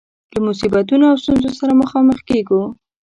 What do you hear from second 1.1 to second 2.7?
او ستونزو سره مخامخ کيږو.